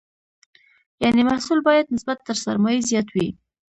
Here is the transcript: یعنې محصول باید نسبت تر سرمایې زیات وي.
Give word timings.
یعنې 1.03 1.21
محصول 1.29 1.59
باید 1.67 1.93
نسبت 1.95 2.17
تر 2.27 2.35
سرمایې 2.45 2.81
زیات 2.89 3.07
وي. 3.15 3.27